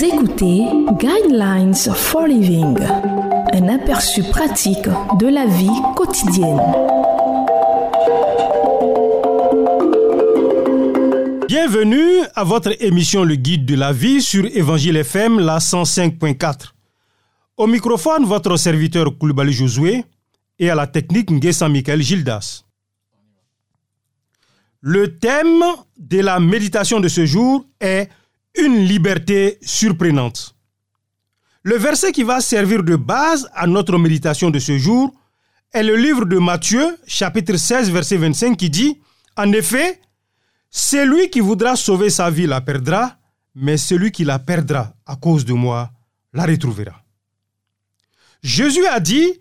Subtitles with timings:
[0.00, 0.64] écoutez
[0.98, 2.78] Guidelines for Living,
[3.52, 4.88] un aperçu pratique
[5.18, 6.60] de la vie quotidienne.
[11.46, 16.72] Bienvenue à votre émission Le Guide de la vie sur Évangile FM, la 105.4.
[17.58, 20.04] Au microphone, votre serviteur Koulibaly Josué
[20.58, 22.64] et à la technique Nguessan Michael Gildas.
[24.80, 25.62] Le thème
[25.98, 28.08] de la méditation de ce jour est
[28.56, 30.54] une liberté surprenante.
[31.62, 35.14] Le verset qui va servir de base à notre méditation de ce jour
[35.72, 39.00] est le livre de Matthieu, chapitre 16, verset 25, qui dit,
[39.36, 40.00] En effet,
[40.70, 43.16] celui qui voudra sauver sa vie la perdra,
[43.54, 45.90] mais celui qui la perdra à cause de moi
[46.32, 47.02] la retrouvera.
[48.42, 49.32] Jésus a dit,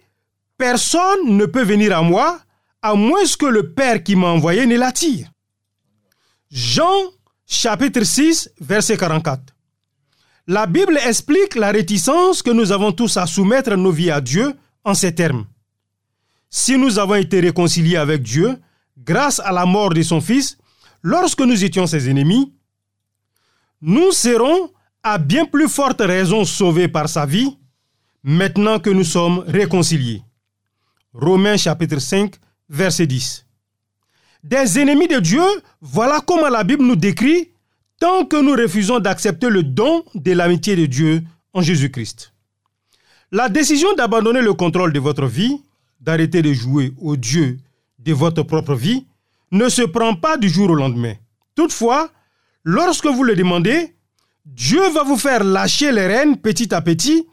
[0.57, 2.39] Personne ne peut venir à moi
[2.83, 5.31] à moins que le Père qui m'a envoyé ne l'attire.
[6.51, 7.01] Jean
[7.51, 9.53] chapitre 6, verset 44.
[10.47, 14.53] La Bible explique la réticence que nous avons tous à soumettre nos vies à Dieu
[14.85, 15.45] en ces termes.
[16.49, 18.57] Si nous avons été réconciliés avec Dieu
[18.97, 20.57] grâce à la mort de son Fils,
[21.03, 22.53] lorsque nous étions ses ennemis,
[23.81, 24.71] nous serons
[25.03, 27.57] à bien plus forte raison sauvés par sa vie
[28.23, 30.23] maintenant que nous sommes réconciliés.
[31.13, 32.33] Romains chapitre 5,
[32.69, 33.45] verset 10
[34.43, 35.43] des ennemis de Dieu,
[35.81, 37.49] voilà comment la Bible nous décrit
[37.99, 41.21] tant que nous refusons d'accepter le don de l'amitié de Dieu
[41.53, 42.33] en Jésus-Christ.
[43.31, 45.61] La décision d'abandonner le contrôle de votre vie,
[45.99, 47.59] d'arrêter de jouer au Dieu
[47.99, 49.05] de votre propre vie,
[49.51, 51.13] ne se prend pas du jour au lendemain.
[51.55, 52.09] Toutefois,
[52.63, 53.93] lorsque vous le demandez,
[54.45, 57.27] Dieu va vous faire lâcher les rênes petit à petit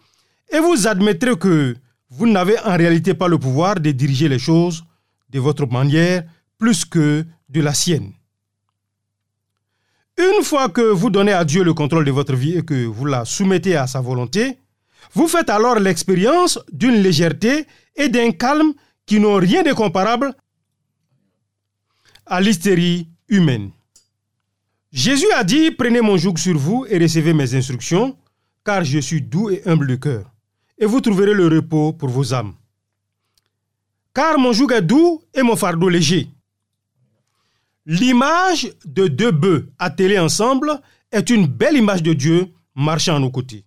[0.52, 1.74] et vous admettrez que
[2.10, 4.84] vous n'avez en réalité pas le pouvoir de diriger les choses
[5.30, 6.24] de votre manière
[6.58, 8.12] plus que de la sienne.
[10.18, 13.04] Une fois que vous donnez à Dieu le contrôle de votre vie et que vous
[13.04, 14.58] la soumettez à sa volonté,
[15.14, 18.74] vous faites alors l'expérience d'une légèreté et d'un calme
[19.06, 20.34] qui n'ont rien de comparable
[22.26, 23.70] à l'hystérie humaine.
[24.92, 28.16] Jésus a dit, prenez mon joug sur vous et recevez mes instructions,
[28.64, 30.30] car je suis doux et humble de cœur,
[30.78, 32.54] et vous trouverez le repos pour vos âmes.
[34.12, 36.28] Car mon joug est doux et mon fardeau léger.
[37.90, 40.78] L'image de deux bœufs attelés ensemble
[41.10, 43.64] est une belle image de Dieu marchant à nos côtés.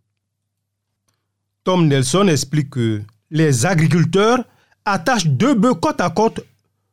[1.64, 3.02] Tom Nelson explique que
[3.32, 4.44] les agriculteurs
[4.86, 6.46] attachent deux bœufs côte à côte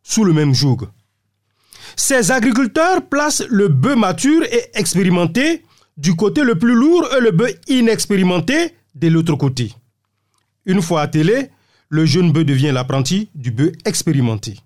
[0.03, 0.89] sous le même joug.
[1.97, 5.67] Ces agriculteurs placent le bœuf mature et expérimenté
[5.99, 9.75] du côté le plus lourd et le bœuf inexpérimenté de l'autre côté.
[10.65, 11.51] Une fois attelé,
[11.91, 14.57] le jeune bœuf devient l'apprenti du bœuf expérimenté.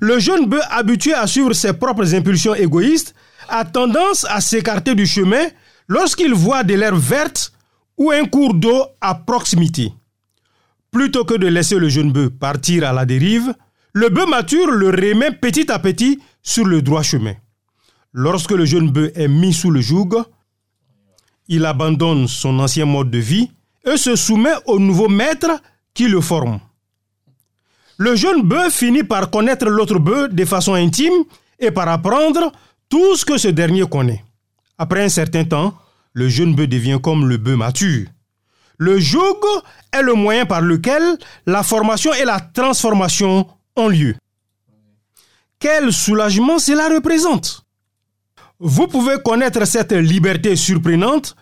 [0.00, 3.14] Le jeune bœuf habitué à suivre ses propres impulsions égoïstes
[3.48, 5.46] a tendance à s'écarter du chemin
[5.88, 7.52] lorsqu'il voit de l'herbe verte
[7.96, 9.92] ou un cours d'eau à proximité.
[10.90, 13.54] Plutôt que de laisser le jeune bœuf partir à la dérive,
[13.92, 17.34] le bœuf mature le remet petit à petit sur le droit chemin.
[18.12, 20.22] Lorsque le jeune bœuf est mis sous le joug,
[21.48, 23.50] il abandonne son ancien mode de vie
[23.84, 25.60] et se soumet au nouveau maître
[25.94, 26.60] qui le forme.
[27.98, 31.24] Le jeune bœuf finit par connaître l'autre bœuf de façon intime
[31.58, 32.52] et par apprendre
[32.88, 34.22] tout ce que ce dernier connaît.
[34.76, 35.74] Après un certain temps,
[36.12, 38.06] le jeune bœuf devient comme le bœuf mature.
[38.78, 39.40] Le joug
[39.92, 41.02] est le moyen par lequel
[41.46, 43.46] la formation et la transformation
[43.76, 44.14] ont lieu.
[45.58, 47.64] Quel soulagement cela représente
[48.58, 51.34] Vous pouvez connaître cette liberté surprenante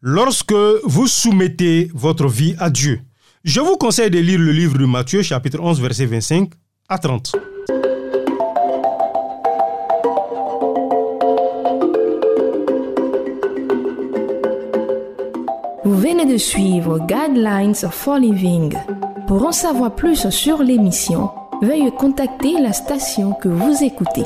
[0.00, 0.54] lorsque
[0.84, 3.02] vous soumettez votre vie à Dieu.
[3.44, 6.50] Je vous conseille de lire le livre de Matthieu chapitre 11 verset 25
[6.88, 7.32] à 30.
[15.84, 18.76] Vous venez de suivre Guidelines for Living.
[19.26, 21.28] Pour en savoir plus sur l'émission,
[21.62, 24.22] veuillez contacter la station que vous écoutez.